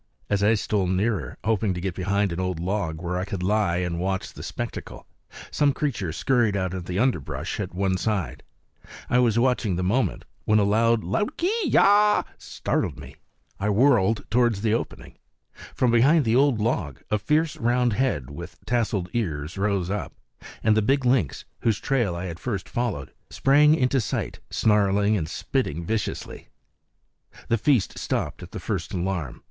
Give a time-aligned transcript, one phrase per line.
[0.31, 3.77] As I stole nearer, hoping to get behind an old log where I could lie
[3.77, 5.05] and watch the spectacle,
[5.51, 8.41] some creature scurried out of the underbrush at one side.
[9.11, 11.03] I was watching the movement, when a loud
[11.37, 12.25] kee yaaah!
[12.39, 13.15] startled me;
[13.59, 15.19] I whirled towards the opening.
[15.75, 20.13] From behind the old log a fierce round head with tasseled ears rose up,
[20.63, 25.29] and the big lynx, whose trail I had first followed, sprang into sight snarling and
[25.29, 26.47] spitting viciously.
[27.49, 29.39] The feast stopped at the first alarm.